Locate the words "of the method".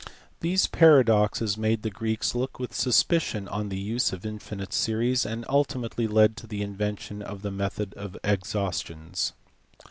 7.21-7.93